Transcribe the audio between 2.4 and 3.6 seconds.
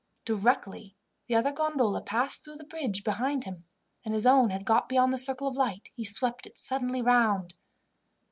through the bridge behind